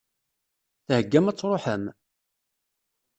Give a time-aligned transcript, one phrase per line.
[0.87, 1.83] Theggam ad tṛuḥem?